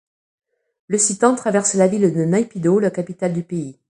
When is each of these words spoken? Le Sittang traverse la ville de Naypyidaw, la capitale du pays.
Le 0.87 0.97
Sittang 0.97 1.35
traverse 1.35 1.75
la 1.75 1.85
ville 1.87 2.11
de 2.11 2.25
Naypyidaw, 2.25 2.79
la 2.79 2.89
capitale 2.89 3.33
du 3.33 3.43
pays. 3.43 3.77